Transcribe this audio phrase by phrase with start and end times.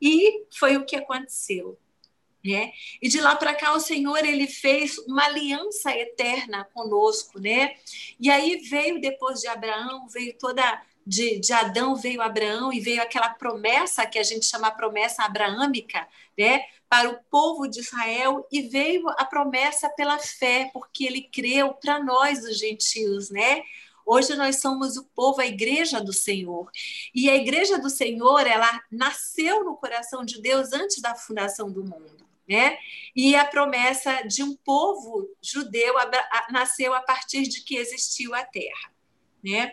[0.00, 1.78] E foi o que aconteceu.
[2.44, 2.72] Né?
[3.02, 7.74] E de lá para cá o Senhor ele fez uma aliança eterna conosco, né?
[8.20, 13.00] E aí veio depois de Abraão, veio toda de, de Adão veio Abraão e veio
[13.00, 16.06] aquela promessa que a gente chama promessa abraâmica,
[16.36, 16.64] né?
[16.88, 22.02] Para o povo de Israel e veio a promessa pela fé, porque ele creu para
[22.02, 23.62] nós os gentios, né?
[24.06, 26.70] Hoje nós somos o povo, a igreja do Senhor.
[27.12, 31.82] E a igreja do Senhor, ela nasceu no coração de Deus antes da fundação do
[31.82, 32.24] mundo.
[32.48, 32.78] Né?
[33.16, 35.94] E a promessa de um povo judeu
[36.48, 38.92] nasceu a partir de que existiu a terra,
[39.42, 39.72] né?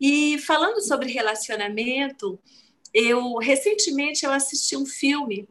[0.00, 2.40] E falando sobre relacionamento,
[2.94, 5.46] eu recentemente eu assisti um filme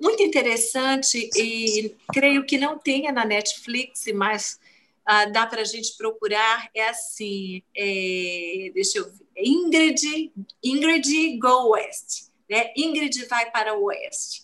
[0.00, 4.58] muito interessante e creio que não tenha na Netflix, mas
[5.06, 6.68] ah, dá para a gente procurar.
[6.74, 10.32] É assim, é, deixa eu ver, Ingrid,
[10.62, 12.72] Ingrid Go West, né?
[12.76, 14.42] Ingrid vai para o oeste.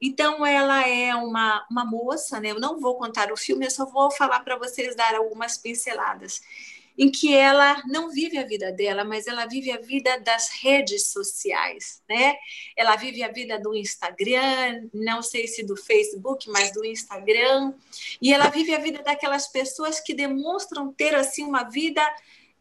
[0.00, 2.50] Então, ela é uma, uma moça, né?
[2.50, 6.40] Eu não vou contar o filme, eu só vou falar para vocês dar algumas pinceladas.
[6.96, 11.06] Em que ela não vive a vida dela, mas ela vive a vida das redes
[11.06, 12.36] sociais, né?
[12.76, 17.74] Ela vive a vida do Instagram, não sei se do Facebook, mas do Instagram.
[18.20, 22.02] E ela vive a vida daquelas pessoas que demonstram ter assim uma vida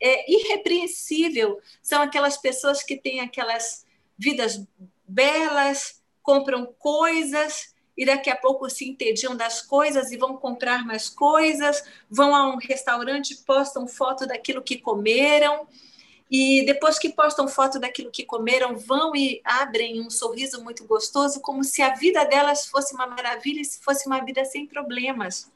[0.02, 1.60] é, irrepreensível.
[1.82, 3.86] São aquelas pessoas que têm aquelas
[4.18, 4.64] vidas
[5.08, 7.71] belas, compram coisas
[8.02, 12.50] e daqui a pouco se entediam das coisas e vão comprar mais coisas, vão a
[12.50, 15.68] um restaurante, postam foto daquilo que comeram,
[16.28, 21.42] e depois que postam foto daquilo que comeram, vão e abrem um sorriso muito gostoso,
[21.42, 25.52] como se a vida delas fosse uma maravilha e se fosse uma vida sem problemas.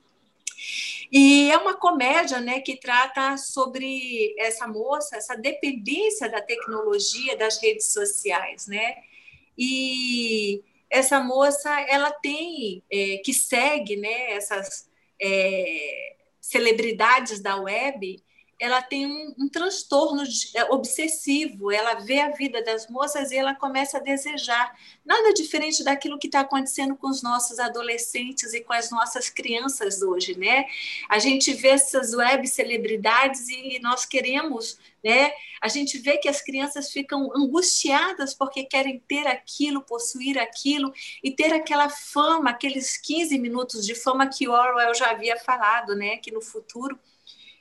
[1.12, 7.60] E é uma comédia né, que trata sobre essa moça, essa dependência da tecnologia, das
[7.60, 8.98] redes sociais, né?
[9.58, 14.90] E essa moça, ela tem, é, que segue né, essas
[15.22, 18.24] é, celebridades da web,
[18.58, 20.24] ela tem um, um transtorno
[20.54, 24.74] é, obsessivo, ela vê a vida das moças e ela começa a desejar.
[25.04, 30.02] Nada diferente daquilo que está acontecendo com os nossos adolescentes e com as nossas crianças
[30.02, 30.66] hoje, né?
[31.10, 35.34] A gente vê essas web celebridades e nós queremos, né?
[35.62, 41.30] A gente vê que as crianças ficam angustiadas porque querem ter aquilo, possuir aquilo e
[41.30, 46.18] ter aquela fama, aqueles 15 minutos de fama que Orwell já havia falado, né?
[46.18, 46.98] Que no futuro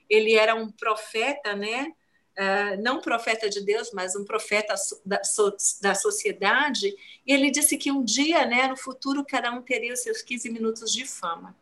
[0.08, 1.92] ele era um profeta, né?
[2.36, 4.74] Uh, não profeta de Deus, mas um profeta
[5.06, 6.92] da, so, da sociedade,
[7.24, 10.50] e ele disse que um dia, né, no futuro, cada um teria os seus 15
[10.50, 11.56] minutos de fama.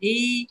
[0.00, 0.46] E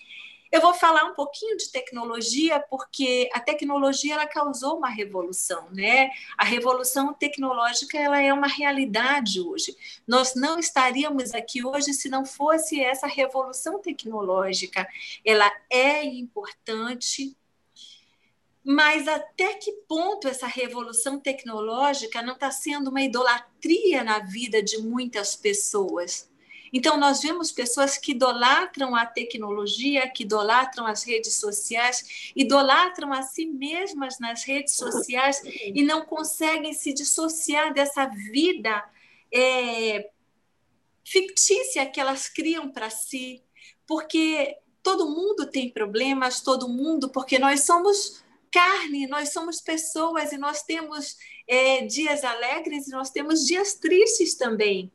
[0.51, 6.09] eu vou falar um pouquinho de tecnologia, porque a tecnologia ela causou uma revolução, né?
[6.37, 9.75] A revolução tecnológica ela é uma realidade hoje.
[10.07, 14.87] Nós não estaríamos aqui hoje se não fosse essa revolução tecnológica.
[15.25, 17.35] Ela é importante,
[18.63, 24.77] mas até que ponto essa revolução tecnológica não está sendo uma idolatria na vida de
[24.77, 26.29] muitas pessoas?
[26.71, 33.21] Então, nós vemos pessoas que idolatram a tecnologia, que idolatram as redes sociais, idolatram a
[33.21, 38.83] si mesmas nas redes sociais e não conseguem se dissociar dessa vida
[39.33, 40.09] é,
[41.03, 43.41] fictícia que elas criam para si,
[43.85, 50.37] porque todo mundo tem problemas, todo mundo, porque nós somos carne, nós somos pessoas e
[50.37, 51.17] nós temos
[51.47, 54.91] é, dias alegres e nós temos dias tristes também.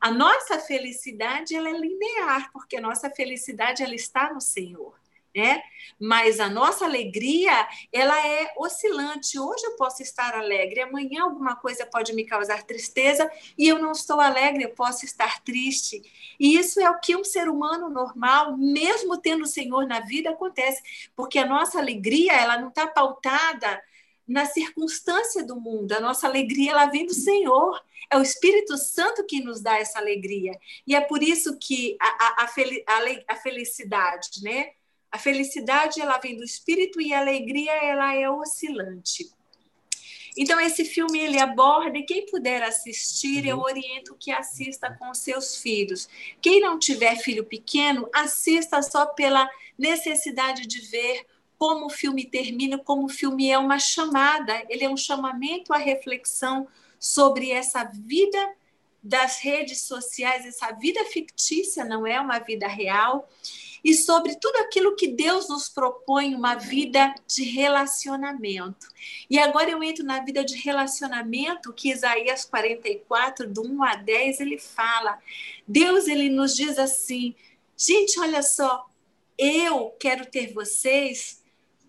[0.00, 4.94] A nossa felicidade ela é linear, porque a nossa felicidade ela está no Senhor.
[5.36, 5.60] Né?
[5.98, 9.36] Mas a nossa alegria, ela é oscilante.
[9.36, 13.28] Hoje eu posso estar alegre, amanhã alguma coisa pode me causar tristeza
[13.58, 16.00] e eu não estou alegre, eu posso estar triste.
[16.38, 20.30] E isso é o que um ser humano normal, mesmo tendo o Senhor na vida,
[20.30, 20.80] acontece,
[21.16, 23.82] porque a nossa alegria, ela não está pautada
[24.26, 25.92] na circunstância do mundo.
[25.92, 27.80] A nossa alegria ela vem do Senhor.
[28.10, 30.52] É o Espírito Santo que nos dá essa alegria.
[30.86, 34.72] E é por isso que a, a, a, a felicidade, né?
[35.10, 39.30] A felicidade ela vem do espírito e a alegria ela é oscilante.
[40.36, 43.62] Então esse filme ele aborda e quem puder assistir, eu uhum.
[43.62, 46.08] oriento que assista com seus filhos.
[46.42, 49.48] Quem não tiver filho pequeno, assista só pela
[49.78, 51.24] necessidade de ver
[51.64, 55.78] como o filme termina, como o filme é uma chamada, ele é um chamamento à
[55.78, 56.68] reflexão
[57.00, 58.52] sobre essa vida
[59.02, 63.26] das redes sociais, essa vida fictícia não é uma vida real
[63.82, 68.86] e sobre tudo aquilo que Deus nos propõe, uma vida de relacionamento.
[69.30, 74.40] E agora eu entro na vida de relacionamento que Isaías 44, do 1 a 10,
[74.40, 75.18] ele fala.
[75.66, 77.34] Deus, ele nos diz assim:
[77.74, 78.86] gente, olha só,
[79.38, 81.42] eu quero ter vocês,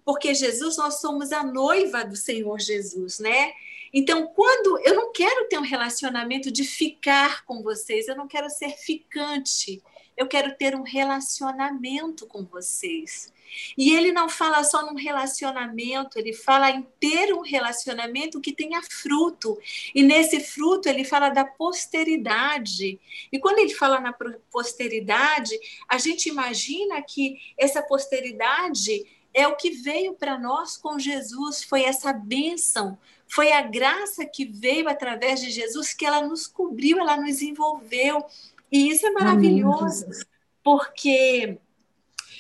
[0.06, 3.52] porque Jesus, nós somos a noiva do Senhor Jesus, né?
[3.92, 8.50] Então, quando eu não quero ter um relacionamento de ficar com vocês, eu não quero
[8.50, 9.81] ser ficante,
[10.16, 13.34] eu quero ter um relacionamento com vocês.
[13.78, 18.81] E ele não fala só num relacionamento, ele fala em ter um relacionamento que tenha
[18.81, 19.57] fruto.
[19.94, 23.00] E nesse fruto ele fala da posteridade.
[23.31, 24.13] E quando ele fala na
[24.52, 25.57] posteridade,
[25.88, 31.83] a gente imagina que essa posteridade é o que veio para nós com Jesus, foi
[31.83, 32.97] essa bênção,
[33.27, 38.25] foi a graça que veio através de Jesus que ela nos cobriu, ela nos envolveu.
[38.71, 40.19] E isso é maravilhoso, Amém.
[40.63, 41.57] porque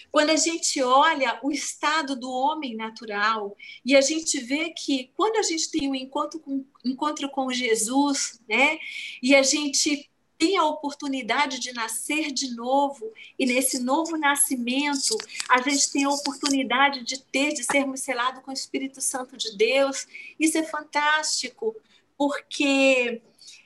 [0.09, 5.35] quando a gente olha o estado do homem natural e a gente vê que quando
[5.35, 8.79] a gente tem um encontro com, encontro com Jesus, né,
[9.21, 15.17] e a gente tem a oportunidade de nascer de novo, e nesse novo nascimento,
[15.49, 19.55] a gente tem a oportunidade de ter, de sermos selados com o Espírito Santo de
[19.55, 20.07] Deus.
[20.39, 21.75] Isso é fantástico,
[22.17, 23.21] porque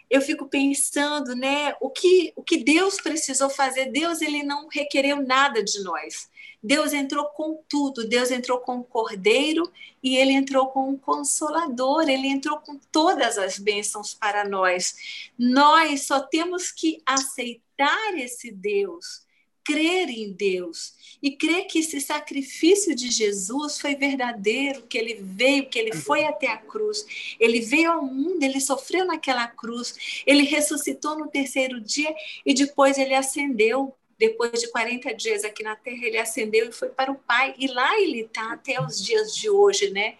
[0.09, 3.91] eu fico pensando, né, o que, o que Deus precisou fazer?
[3.91, 6.29] Deus ele não requereu nada de nós.
[6.61, 9.71] Deus entrou com tudo, Deus entrou com o cordeiro
[10.03, 14.95] e ele entrou com o consolador, ele entrou com todas as bênçãos para nós.
[15.38, 19.25] Nós só temos que aceitar esse Deus,
[19.69, 25.69] crer em Deus e crer que esse sacrifício de Jesus foi verdadeiro, que ele veio,
[25.69, 30.44] que ele foi até a cruz, ele veio ao mundo, ele sofreu naquela cruz, ele
[30.44, 32.13] ressuscitou no terceiro dia
[32.45, 36.89] e depois ele ascendeu depois de 40 dias aqui na Terra, ele ascendeu e foi
[36.89, 40.18] para o Pai, e lá ele está até os dias de hoje, né?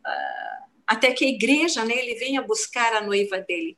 [0.00, 3.76] Uh, até que a igreja, né, ele venha buscar a noiva dele.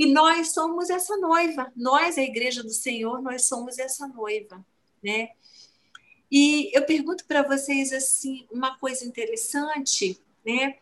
[0.00, 4.64] E nós somos essa noiva, nós, a igreja do Senhor, nós somos essa noiva,
[5.02, 5.28] né?
[6.32, 10.78] E eu pergunto para vocês assim uma coisa interessante, né?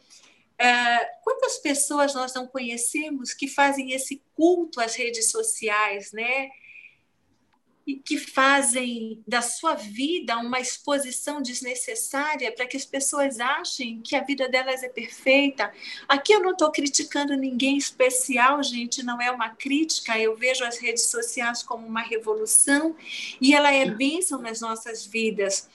[0.55, 6.49] Uh, quantas pessoas nós não conhecemos que fazem esse culto às redes sociais, né?
[7.88, 14.14] E que fazem da sua vida uma exposição desnecessária para que as pessoas achem que
[14.14, 15.73] a vida delas é perfeita.
[16.06, 20.19] Aqui eu não estou criticando ninguém especial, gente, não é uma crítica.
[20.19, 22.94] Eu vejo as redes sociais como uma revolução
[23.40, 25.67] e ela é bênção nas nossas vidas.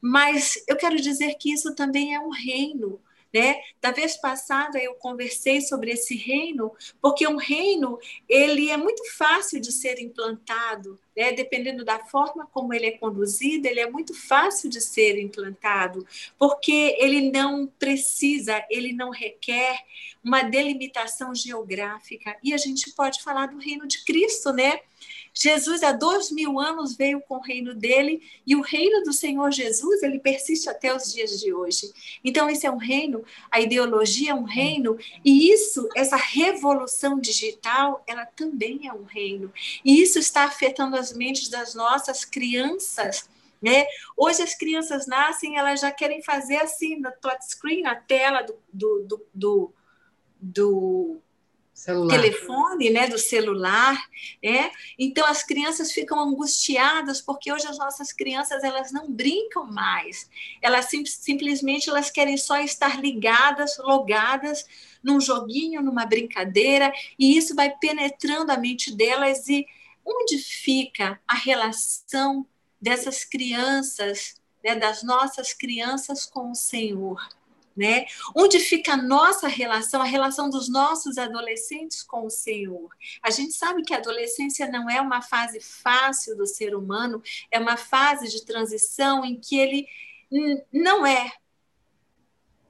[0.00, 2.98] Mas eu quero dizer que isso também é um reino
[3.32, 3.60] né?
[3.80, 7.98] Da vez passada eu conversei sobre esse reino, porque um reino
[8.28, 11.32] ele é muito fácil de ser implantado, né?
[11.32, 16.06] Dependendo da forma como ele é conduzido, ele é muito fácil de ser implantado,
[16.38, 19.78] porque ele não precisa, ele não requer
[20.22, 22.36] uma delimitação geográfica.
[22.42, 24.80] E a gente pode falar do reino de Cristo, né?
[25.42, 29.50] Jesus, há dois mil anos, veio com o reino dele, e o reino do Senhor
[29.50, 31.90] Jesus, ele persiste até os dias de hoje.
[32.22, 38.04] Então, esse é um reino, a ideologia é um reino, e isso, essa revolução digital,
[38.06, 39.50] ela também é um reino.
[39.82, 43.26] E isso está afetando as mentes das nossas crianças.
[43.62, 43.86] Né?
[44.16, 49.06] Hoje as crianças nascem, elas já querem fazer assim, no touchscreen, na tela do, do,
[49.06, 49.72] do, do,
[50.40, 51.22] do
[51.80, 52.20] celular.
[52.20, 53.98] telefone, né, do celular,
[54.42, 54.70] é.
[54.98, 60.28] Então as crianças ficam angustiadas porque hoje as nossas crianças elas não brincam mais.
[60.60, 64.66] Elas sim, simplesmente elas querem só estar ligadas, logadas
[65.02, 69.66] num joguinho, numa brincadeira, e isso vai penetrando a mente delas e
[70.04, 72.46] onde fica a relação
[72.78, 77.39] dessas crianças, né, das nossas crianças com o Senhor?
[77.76, 78.06] Né?
[78.34, 82.90] Onde fica a nossa relação, a relação dos nossos adolescentes com o Senhor?
[83.22, 87.58] A gente sabe que a adolescência não é uma fase fácil do ser humano, é
[87.58, 89.86] uma fase de transição em que ele
[90.72, 91.32] não é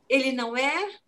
[0.09, 0.99] ele não é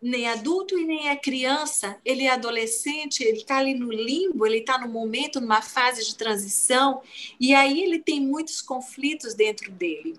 [0.00, 4.58] nem adulto e nem é criança, ele é adolescente, ele está ali no limbo, ele
[4.58, 7.02] está no momento, numa fase de transição,
[7.40, 10.16] e aí ele tem muitos conflitos dentro dele.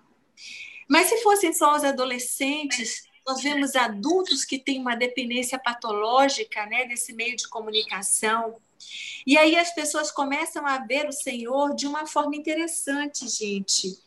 [0.89, 6.85] Mas se fossem só os adolescentes, nós vemos adultos que têm uma dependência patológica né,
[6.85, 8.55] desse meio de comunicação.
[9.25, 13.99] E aí as pessoas começam a ver o Senhor de uma forma interessante, gente.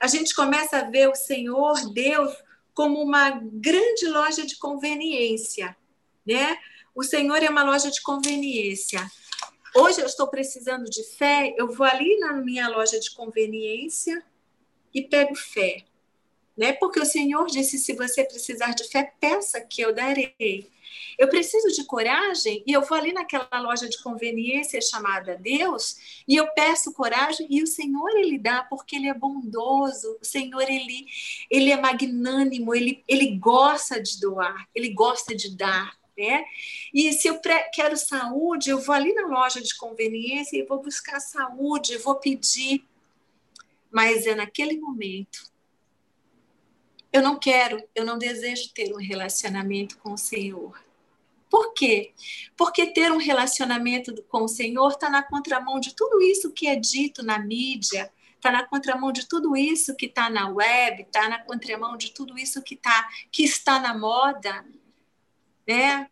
[0.00, 2.34] A gente começa a ver o Senhor, Deus,
[2.74, 5.76] como uma grande loja de conveniência,
[6.26, 6.58] né?
[6.92, 9.06] O Senhor é uma loja de conveniência.
[9.76, 14.24] Hoje eu estou precisando de fé, eu vou ali na minha loja de conveniência
[14.92, 15.84] e pego fé.
[16.56, 16.72] Né?
[16.72, 20.70] Porque o Senhor disse: se você precisar de fé, peça que eu darei.
[21.18, 25.96] Eu preciso de coragem e eu vou ali naquela loja de conveniência chamada Deus
[26.28, 30.16] e eu peço coragem e o Senhor ele dá porque ele é bondoso.
[30.20, 31.06] O Senhor ele
[31.50, 35.96] ele é magnânimo, ele ele gosta de doar, ele gosta de dar.
[36.16, 36.44] Né?
[36.94, 37.38] E se eu
[37.74, 42.84] quero saúde, eu vou ali na loja de conveniência e vou buscar saúde, vou pedir.
[43.90, 45.55] Mas é naquele momento.
[47.16, 50.78] Eu não quero, eu não desejo ter um relacionamento com o Senhor.
[51.48, 52.12] Por quê?
[52.54, 56.76] Porque ter um relacionamento com o Senhor está na contramão de tudo isso que é
[56.76, 61.42] dito na mídia, está na contramão de tudo isso que está na web, está na
[61.42, 64.62] contramão de tudo isso que, tá, que está na moda,
[65.66, 66.10] né?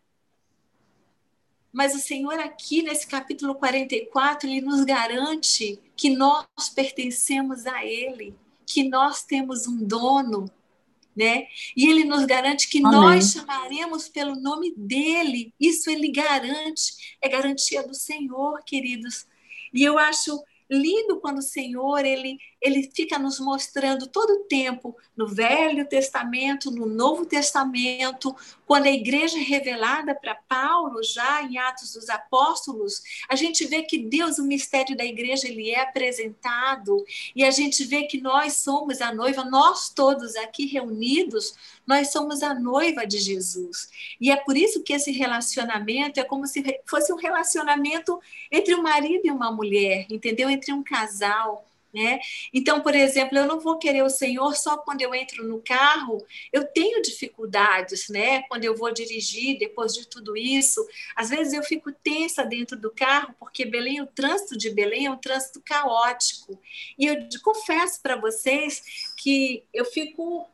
[1.71, 8.35] Mas o Senhor aqui nesse capítulo 44, ele nos garante que nós pertencemos a ele,
[8.65, 10.49] que nós temos um dono,
[11.15, 11.47] né?
[11.75, 12.91] E ele nos garante que Amém.
[12.91, 15.53] nós chamaremos pelo nome dele.
[15.59, 19.25] Isso ele garante, é garantia do Senhor, queridos.
[19.73, 24.97] E eu acho lindo quando o Senhor ele, ele fica nos mostrando todo o tempo,
[25.15, 31.59] no Velho Testamento, no Novo Testamento, quando a igreja é revelada para Paulo, já em
[31.59, 37.05] Atos dos Apóstolos, a gente vê que Deus, o mistério da igreja, ele é apresentado,
[37.35, 41.53] e a gente vê que nós somos a noiva, nós todos aqui reunidos,
[41.85, 43.89] nós somos a noiva de Jesus.
[44.19, 48.19] E é por isso que esse relacionamento é como se fosse um relacionamento
[48.51, 50.49] entre um marido e uma mulher, entendeu?
[50.49, 51.63] Entre um casal.
[51.95, 52.19] Né?
[52.53, 56.25] Então, por exemplo, eu não vou querer o Senhor só quando eu entro no carro.
[56.51, 58.41] Eu tenho dificuldades, né?
[58.49, 60.85] Quando eu vou dirigir, depois de tudo isso,
[61.15, 65.11] às vezes eu fico tensa dentro do carro, porque Belém, o trânsito de Belém é
[65.11, 66.59] um trânsito caótico.
[66.99, 70.49] E eu confesso para vocês que eu fico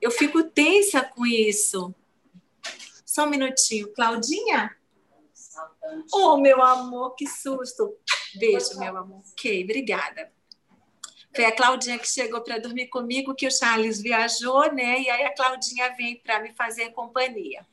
[0.00, 1.94] eu fico tensa com isso.
[3.04, 4.74] Só um minutinho, Claudinha?
[6.12, 7.96] Oh, meu amor, que susto.
[8.36, 9.22] Beijo, meu amor.
[9.32, 10.32] Ok, obrigada.
[11.34, 15.00] Foi a Claudinha que chegou para dormir comigo, que o Charles viajou, né?
[15.00, 17.66] E aí a Claudinha vem para me fazer companhia.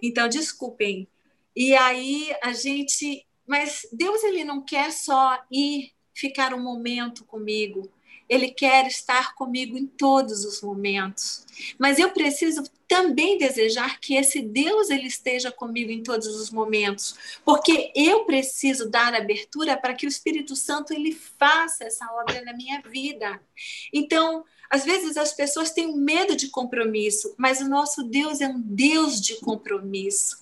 [0.00, 1.08] Então, desculpem.
[1.56, 3.26] E aí a gente.
[3.46, 7.92] Mas Deus, ele não quer só ir ficar um momento comigo.
[8.32, 11.44] Ele quer estar comigo em todos os momentos.
[11.78, 17.14] Mas eu preciso também desejar que esse Deus ele esteja comigo em todos os momentos,
[17.44, 22.54] porque eu preciso dar abertura para que o Espírito Santo ele faça essa obra na
[22.54, 23.38] minha vida.
[23.92, 28.58] Então, às vezes as pessoas têm medo de compromisso, mas o nosso Deus é um
[28.58, 30.41] Deus de compromisso.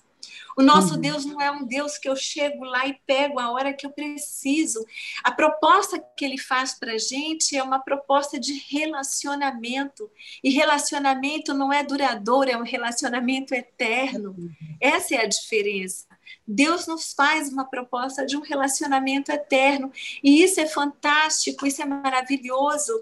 [0.60, 1.00] O nosso uhum.
[1.00, 3.90] Deus não é um Deus que eu chego lá e pego a hora que eu
[3.90, 4.84] preciso.
[5.24, 10.10] A proposta que ele faz para a gente é uma proposta de relacionamento.
[10.44, 14.36] E relacionamento não é duradouro, é um relacionamento eterno.
[14.78, 16.04] Essa é a diferença.
[16.46, 19.90] Deus nos faz uma proposta de um relacionamento eterno.
[20.22, 22.92] E isso é fantástico, isso é maravilhoso.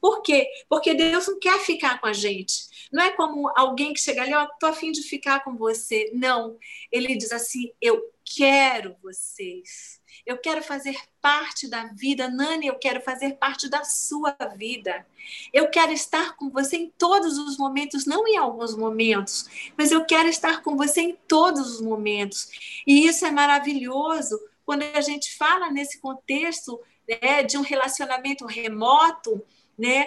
[0.00, 0.48] Por quê?
[0.66, 2.71] Porque Deus não quer ficar com a gente.
[2.92, 6.10] Não é como alguém que chega ali, ó, oh, tô afim de ficar com você.
[6.12, 6.58] Não.
[6.90, 10.00] Ele diz assim: eu quero vocês.
[10.26, 15.06] Eu quero fazer parte da vida, Nani, eu quero fazer parte da sua vida.
[15.52, 20.04] Eu quero estar com você em todos os momentos, não em alguns momentos, mas eu
[20.04, 22.82] quero estar com você em todos os momentos.
[22.86, 29.42] E isso é maravilhoso quando a gente fala nesse contexto né, de um relacionamento remoto,
[29.76, 30.06] né?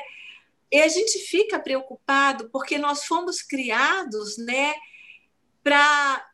[0.72, 4.74] E a gente fica preocupado porque nós fomos criados, né,
[5.64, 6.26] para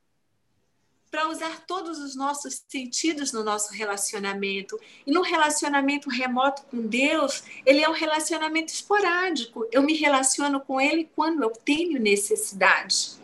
[1.11, 4.79] para usar todos os nossos sentidos no nosso relacionamento.
[5.05, 9.67] E no relacionamento remoto com Deus, ele é um relacionamento esporádico.
[9.73, 13.19] Eu me relaciono com ele quando eu tenho necessidade.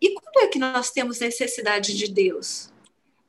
[0.00, 2.70] E quando é que nós temos necessidade de Deus?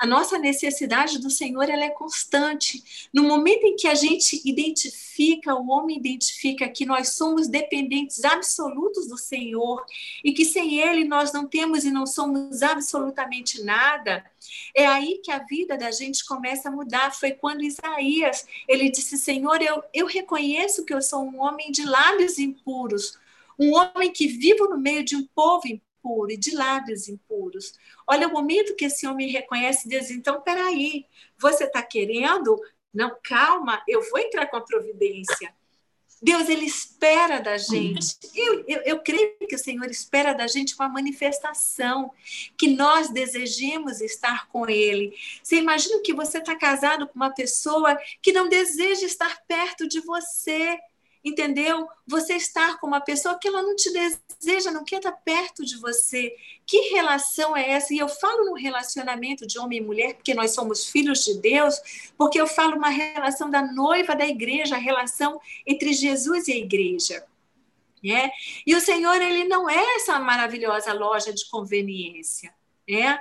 [0.02, 3.08] A nossa necessidade do Senhor ela é constante.
[3.14, 9.08] No momento em que a gente identifica, o homem identifica que nós somos dependentes absolutos
[9.08, 9.86] do Senhor
[10.24, 14.26] e que sem Ele nós não temos e não somos absolutamente nada,
[14.76, 17.14] é aí que a vida da gente começa a mudar.
[17.14, 21.86] Foi quando Isaías ele disse: Senhor, eu, eu reconheço que eu sou um homem de
[21.86, 23.20] lábios impuros,
[23.60, 25.68] um homem que vivo no meio de um povo
[26.02, 27.74] impuro e de lábios impuros.
[28.08, 31.06] Olha o momento que esse homem reconhece e diz: então, peraí,
[31.38, 32.60] você está querendo?
[32.94, 35.54] Não, calma, eu vou entrar com a providência.
[36.24, 38.16] Deus, ele espera da gente.
[38.36, 42.12] Eu, eu, eu, creio que o Senhor espera da gente uma manifestação,
[42.56, 45.16] que nós desejemos estar com Ele.
[45.42, 50.00] Você imagina que você está casado com uma pessoa que não deseja estar perto de
[50.02, 50.78] você
[51.24, 51.88] entendeu?
[52.08, 55.78] Você estar com uma pessoa que ela não te deseja, não quer estar perto de
[55.78, 56.36] você.
[56.66, 57.94] Que relação é essa?
[57.94, 62.12] E eu falo no relacionamento de homem e mulher, porque nós somos filhos de Deus,
[62.18, 66.58] porque eu falo uma relação da noiva da igreja, a relação entre Jesus e a
[66.58, 67.26] igreja.
[68.04, 68.32] Né?
[68.66, 72.52] E o Senhor, ele não é essa maravilhosa loja de conveniência.
[72.90, 73.20] Né?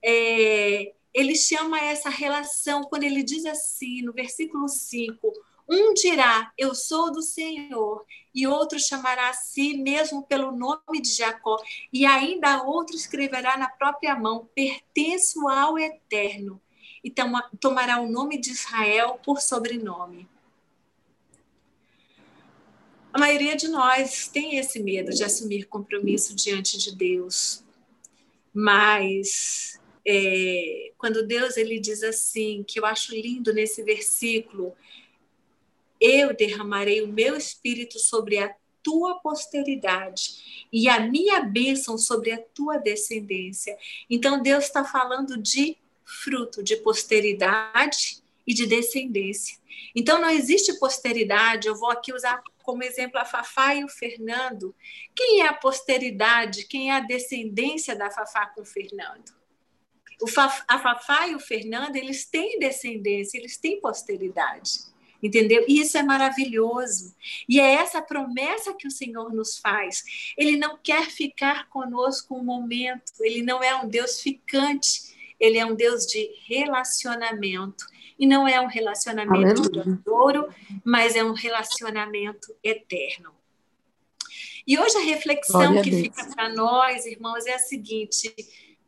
[0.00, 5.32] É, ele chama essa relação, quando ele diz assim, no versículo 5,
[5.72, 11.10] um dirá, Eu sou do Senhor, e outro chamará a si mesmo pelo nome de
[11.14, 11.56] Jacó,
[11.92, 16.60] e ainda outro escreverá na própria mão: Pertenço ao Eterno,
[17.02, 17.12] e
[17.58, 20.28] tomará o nome de Israel por sobrenome.
[23.12, 27.62] A maioria de nós tem esse medo de assumir compromisso diante de Deus,
[28.54, 34.74] mas é, quando Deus ele diz assim, que eu acho lindo nesse versículo,
[36.02, 42.42] eu derramarei o meu espírito sobre a tua posteridade e a minha bênção sobre a
[42.42, 43.78] tua descendência.
[44.10, 49.56] Então, Deus está falando de fruto, de posteridade e de descendência.
[49.94, 51.68] Então, não existe posteridade.
[51.68, 54.74] Eu vou aqui usar como exemplo a Fafá e o Fernando.
[55.14, 56.64] Quem é a posteridade?
[56.64, 59.32] Quem é a descendência da Fafá com o Fernando?
[60.20, 64.91] O Faf, a Fafá e o Fernando, eles têm descendência, eles têm posteridade
[65.22, 65.64] entendeu?
[65.68, 67.14] E isso é maravilhoso.
[67.48, 70.02] E é essa promessa que o Senhor nos faz.
[70.36, 75.64] Ele não quer ficar conosco um momento, ele não é um Deus ficante, ele é
[75.64, 77.84] um Deus de relacionamento.
[78.18, 80.48] E não é um relacionamento duradouro,
[80.84, 83.32] mas é um relacionamento eterno.
[84.64, 88.32] E hoje a reflexão que fica para nós, irmãos, é a seguinte: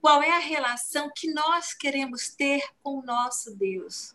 [0.00, 4.13] qual é a relação que nós queremos ter com o nosso Deus?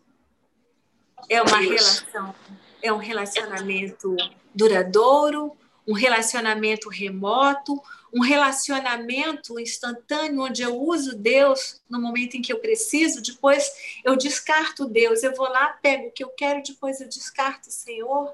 [1.28, 2.36] É uma relação,
[2.82, 4.16] é um relacionamento
[4.54, 5.58] duradouro,
[5.88, 7.82] um relacionamento remoto,
[8.14, 13.72] um relacionamento instantâneo onde eu uso Deus no momento em que eu preciso, depois
[14.04, 17.72] eu descarto Deus, eu vou lá, pego o que eu quero, depois eu descarto o
[17.72, 18.34] Senhor,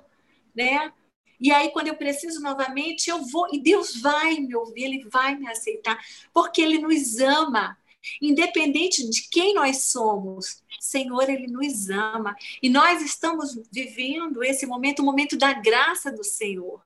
[0.54, 0.92] né?
[1.40, 5.36] E aí, quando eu preciso novamente, eu vou, e Deus vai me ouvir, Ele vai
[5.36, 6.00] me aceitar,
[6.34, 7.78] porque Ele nos ama.
[8.22, 12.36] Independente de quem nós somos, Senhor, Ele nos ama.
[12.62, 16.82] E nós estamos vivendo esse momento, o momento da graça do Senhor.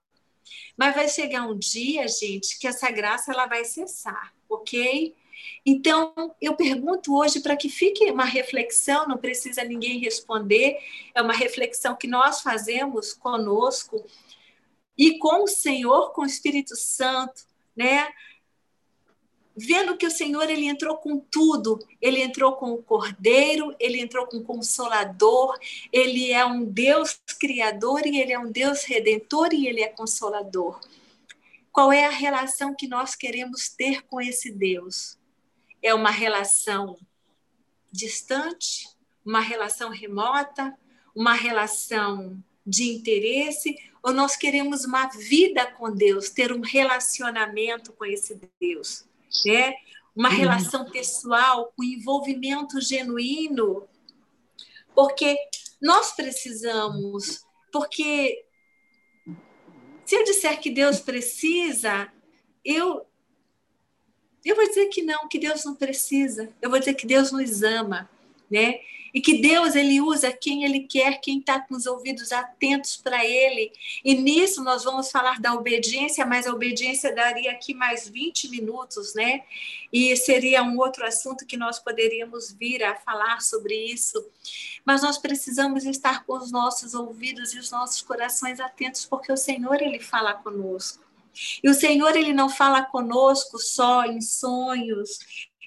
[0.77, 5.15] Mas vai chegar um dia, gente, que essa graça ela vai cessar, ok?
[5.65, 10.77] Então, eu pergunto hoje para que fique uma reflexão, não precisa ninguém responder,
[11.13, 14.05] é uma reflexão que nós fazemos conosco
[14.97, 17.43] e com o Senhor, com o Espírito Santo,
[17.75, 18.09] né?
[19.59, 24.25] Vendo que o Senhor ele entrou com tudo, ele entrou com o Cordeiro, ele entrou
[24.25, 25.59] com o Consolador,
[25.91, 30.79] ele é um Deus criador e ele é um Deus redentor e ele é consolador.
[31.71, 35.17] Qual é a relação que nós queremos ter com esse Deus?
[35.81, 36.97] É uma relação
[37.91, 38.87] distante,
[39.25, 40.73] uma relação remota,
[41.13, 48.05] uma relação de interesse, ou nós queremos uma vida com Deus, ter um relacionamento com
[48.05, 49.08] esse Deus?
[49.45, 49.73] Né?
[50.15, 50.35] uma uhum.
[50.35, 53.87] relação pessoal com envolvimento genuíno,
[54.93, 55.37] porque
[55.81, 58.43] nós precisamos, porque
[60.05, 62.11] se eu disser que Deus precisa,
[62.65, 63.05] eu
[64.43, 66.49] eu vou dizer que não, que Deus não precisa.
[66.61, 68.09] Eu vou dizer que Deus nos ama,
[68.49, 68.79] né?
[69.13, 73.25] E que Deus ele usa quem ele quer, quem está com os ouvidos atentos para
[73.25, 73.71] ele.
[74.03, 79.13] E nisso nós vamos falar da obediência, mas a obediência daria aqui mais 20 minutos,
[79.13, 79.43] né?
[79.91, 84.23] E seria um outro assunto que nós poderíamos vir a falar sobre isso.
[84.85, 89.37] Mas nós precisamos estar com os nossos ouvidos e os nossos corações atentos, porque o
[89.37, 91.09] Senhor ele fala conosco.
[91.63, 95.19] E o Senhor ele não fala conosco só em sonhos,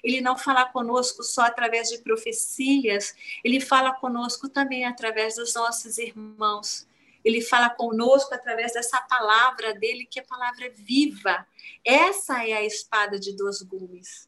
[0.03, 5.97] ele não fala conosco só através de profecias, ele fala conosco também através dos nossos
[5.97, 6.85] irmãos.
[7.23, 11.47] Ele fala conosco através dessa palavra dele, que é palavra viva.
[11.85, 14.27] Essa é a espada de dois gumes.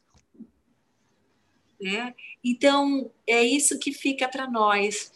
[1.78, 2.14] Né?
[2.42, 5.12] Então, é isso que fica para nós.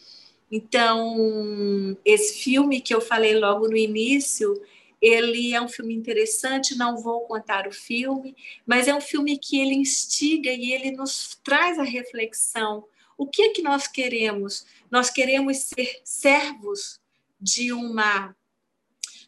[0.51, 4.61] Então, esse filme que eu falei logo no início,
[5.01, 8.35] ele é um filme interessante, não vou contar o filme,
[8.65, 12.85] mas é um filme que ele instiga e ele nos traz a reflexão.
[13.17, 14.65] O que é que nós queremos?
[14.91, 16.99] Nós queremos ser servos
[17.39, 18.35] de uma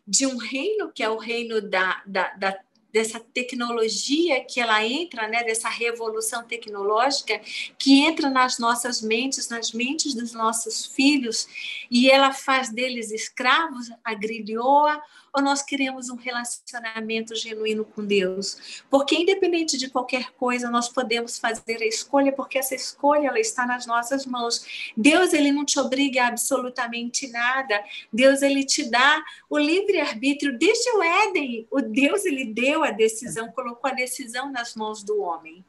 [0.06, 2.60] de um reino que é o reino da, da, da
[2.94, 7.42] dessa tecnologia que ela entra, né, dessa revolução tecnológica
[7.76, 11.48] que entra nas nossas mentes, nas mentes dos nossos filhos,
[11.90, 15.02] e ela faz deles escravos, agrilhoa,
[15.36, 18.84] ou nós queremos um relacionamento genuíno com Deus?
[18.90, 23.66] Porque independente de qualquer coisa, nós podemos fazer a escolha, porque essa escolha ela está
[23.66, 24.94] nas nossas mãos.
[24.96, 27.84] Deus ele não te obriga a absolutamente nada.
[28.12, 31.68] Deus ele te dá o livre arbítrio desde o Éden.
[31.72, 35.66] O Deus ele deu a decisão, colocou a decisão nas mãos do homem.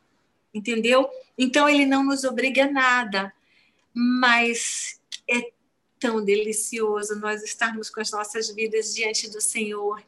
[0.53, 1.09] Entendeu?
[1.39, 3.33] Então ele não nos obriga a nada.
[3.95, 5.01] Mas
[5.31, 5.51] é
[6.05, 10.03] tão delicioso nós estarmos com as nossas vidas diante do Senhor.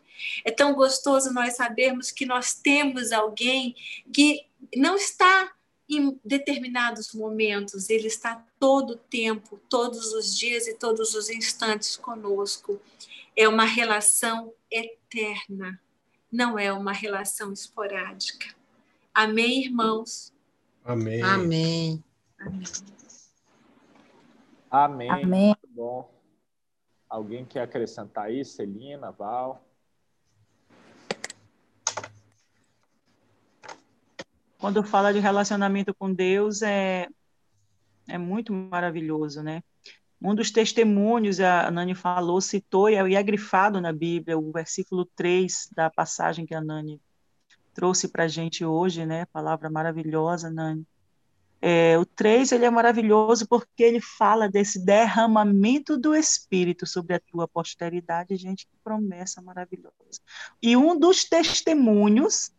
[0.45, 3.75] É tão gostoso nós sabermos que nós temos alguém
[4.13, 4.45] que
[4.77, 5.55] não está
[5.89, 11.97] em determinados momentos, ele está todo o tempo, todos os dias e todos os instantes
[11.97, 12.79] conosco.
[13.35, 15.81] É uma relação eterna,
[16.31, 18.55] não é uma relação esporádica.
[19.15, 20.31] Amém, irmãos?
[20.85, 21.23] Amém.
[21.23, 22.05] Amém.
[24.71, 25.11] Amém.
[25.11, 25.57] Amém.
[25.77, 26.11] Bom.
[27.07, 28.43] Alguém quer acrescentar aí?
[28.47, 29.63] Celina, Val?
[34.59, 37.07] Quando fala de relacionamento com Deus, é,
[38.09, 39.63] é muito maravilhoso, né?
[40.19, 45.69] Um dos testemunhos, a Nani falou, citou, e é grifado na Bíblia, o versículo 3
[45.75, 46.99] da passagem que a Nani
[47.75, 49.27] trouxe para a gente hoje, né?
[49.27, 50.87] Palavra maravilhosa, Nani.
[51.69, 57.19] É, o 3 ele é maravilhoso porque ele fala desse derramamento do Espírito sobre a
[57.19, 60.21] tua posteridade, gente, que promessa maravilhosa.
[60.63, 62.53] E um dos testemunhos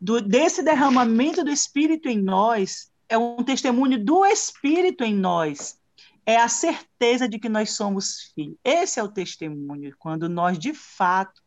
[0.00, 5.76] do, desse derramamento do Espírito em nós é um testemunho do Espírito em nós.
[6.24, 8.56] É a certeza de que nós somos filhos.
[8.62, 11.42] Esse é o testemunho, quando nós de fato,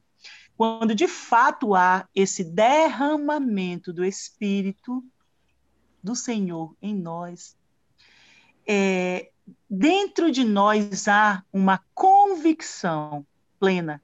[0.58, 5.02] quando de fato há esse derramamento do Espírito
[6.04, 7.56] do Senhor em nós,
[8.66, 9.32] é,
[9.70, 13.26] dentro de nós há uma convicção
[13.60, 14.02] plena,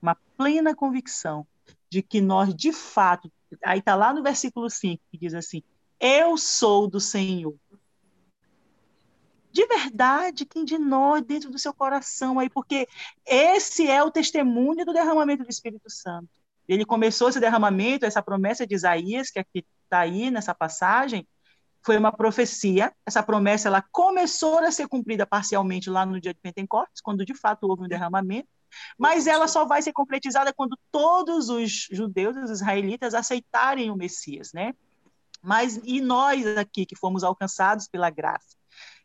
[0.00, 1.46] uma plena convicção
[1.90, 3.30] de que nós, de fato,
[3.64, 5.62] aí está lá no versículo 5, que diz assim:
[5.98, 7.54] Eu sou do Senhor.
[9.50, 12.86] De verdade, quem de nós, dentro do seu coração aí, porque
[13.26, 16.28] esse é o testemunho do derramamento do Espírito Santo.
[16.68, 21.26] Ele começou esse derramamento, essa promessa de Isaías, que aqui está aí nessa passagem,
[21.82, 22.92] foi uma profecia.
[23.06, 27.34] Essa promessa ela começou a ser cumprida parcialmente lá no dia de Pentecostes, quando de
[27.34, 28.48] fato houve um derramamento,
[28.98, 34.52] mas ela só vai ser concretizada quando todos os judeus, os israelitas, aceitarem o Messias,
[34.52, 34.74] né?
[35.42, 38.56] Mas e nós aqui que fomos alcançados pela graça?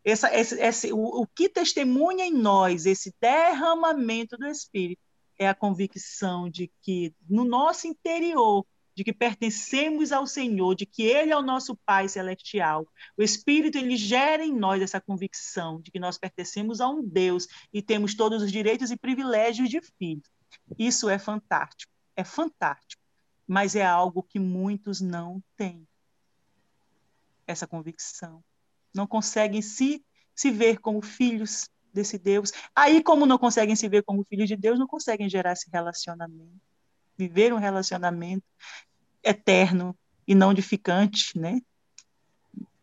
[0.04, 5.03] Essa, esse, esse, o, o que testemunha em nós esse derramamento do Espírito
[5.38, 8.66] é a convicção de que no nosso interior
[8.96, 12.88] de que pertencemos ao Senhor, de que Ele é o nosso Pai celestial.
[13.18, 17.48] O Espírito ele gera em nós essa convicção de que nós pertencemos a um Deus
[17.74, 20.30] e temos todos os direitos e privilégios de filhos.
[20.78, 23.02] Isso é fantástico, é fantástico,
[23.48, 25.88] mas é algo que muitos não têm.
[27.48, 28.44] Essa convicção.
[28.94, 32.52] Não conseguem se, se ver como filhos desse Deus.
[32.76, 36.62] Aí, como não conseguem se ver como filhos de Deus, não conseguem gerar esse relacionamento
[37.18, 38.46] viver um relacionamento
[39.24, 39.96] eterno
[40.28, 41.62] e não de ficante, né?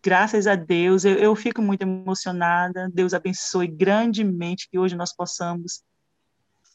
[0.02, 2.90] Graças a Deus, eu, eu fico muito emocionada.
[2.92, 5.82] Deus abençoe grandemente que hoje nós possamos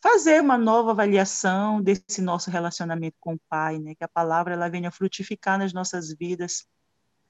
[0.02, 3.95] fazer uma nova avaliação desse nosso relacionamento com o Pai, né?
[3.95, 6.67] Que a palavra ela venha frutificar nas nossas vidas,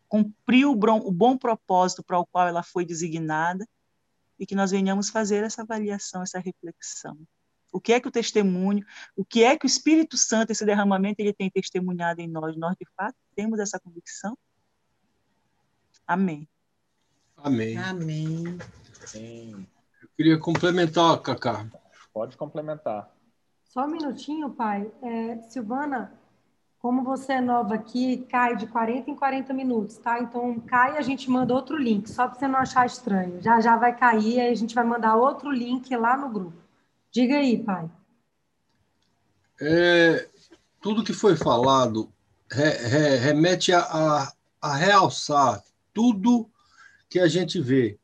[0.10, 3.66] cumprir o bom, o bom propósito para o qual ela foi designada
[4.40, 7.18] e que nós venhamos fazer essa avaliação, essa reflexão
[7.76, 8.86] o que é que o testemunho,
[9.18, 12.56] o que é que o Espírito Santo, esse derramamento, ele tem testemunhado em nós.
[12.56, 14.38] Nós, de fato, temos essa convicção?
[16.08, 16.48] Amém.
[17.36, 17.78] Amém.
[17.78, 18.58] Amém.
[19.06, 19.68] Sim.
[20.02, 21.70] Eu queria complementar, Cacá.
[22.14, 23.14] Pode complementar.
[23.66, 24.90] Só um minutinho, pai.
[25.02, 26.18] É, Silvana,
[26.86, 30.20] como você é nova aqui, cai de 40 em 40 minutos, tá?
[30.20, 33.42] Então, cai e a gente manda outro link, só para você não achar estranho.
[33.42, 36.56] Já já vai cair, aí a gente vai mandar outro link lá no grupo.
[37.10, 37.90] Diga aí, pai.
[39.60, 40.30] É,
[40.80, 42.08] tudo que foi falado
[42.52, 46.48] re, re, remete a, a, a realçar tudo
[47.10, 47.98] que a gente vê.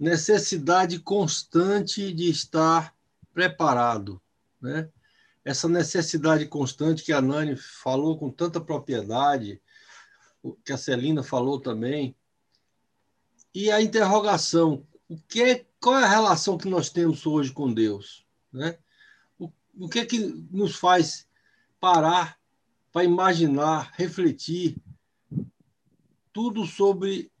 [0.00, 2.94] Necessidade constante de estar
[3.34, 4.18] preparado.
[4.58, 4.88] Né?
[5.44, 9.60] Essa necessidade constante que a Nani falou com tanta propriedade,
[10.64, 12.16] que a Celina falou também.
[13.54, 18.24] E a interrogação: o que, qual é a relação que nós temos hoje com Deus?
[18.52, 18.78] Né?
[19.38, 20.18] O, o que é que
[20.50, 21.26] nos faz
[21.80, 22.38] parar
[22.92, 24.76] para imaginar, refletir
[26.32, 27.32] tudo sobre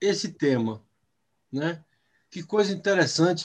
[0.00, 0.84] esse tema,
[1.50, 1.84] né?
[2.30, 3.42] Que coisa interessante